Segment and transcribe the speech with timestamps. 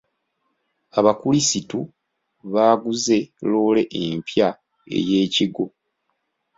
[0.99, 1.79] Abakulisitu
[2.53, 3.17] baaguze
[3.49, 4.47] loole empya
[4.97, 5.65] eyekigo.